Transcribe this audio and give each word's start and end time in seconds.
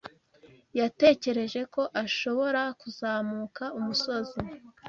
Yatekereje 0.79 1.61
ko 1.73 1.81
ashobora 2.03 2.61
kuzamuka 2.81 3.63
umusozi. 3.77 4.39